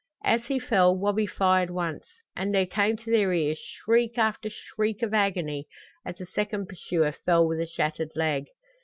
As 0.23 0.45
he 0.47 0.57
fell, 0.57 0.97
Wabi 0.97 1.27
fired 1.27 1.69
once, 1.69 2.07
and 2.35 2.55
there 2.55 2.65
came 2.65 2.97
to 2.97 3.11
their 3.11 3.31
ears 3.33 3.59
shriek 3.59 4.17
after 4.17 4.49
shriek 4.49 5.03
of 5.03 5.13
agony 5.13 5.67
as 6.03 6.19
a 6.19 6.25
second 6.25 6.67
pursuer 6.69 7.11
fell 7.11 7.47
with 7.47 7.59
a 7.59 7.67
shattered 7.67 8.15
leg. 8.15 8.47